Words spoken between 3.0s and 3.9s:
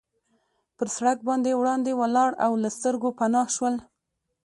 پناه شول.